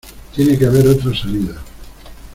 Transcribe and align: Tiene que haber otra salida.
Tiene 0.35 0.57
que 0.57 0.65
haber 0.65 0.87
otra 0.87 1.13
salida. 1.15 1.61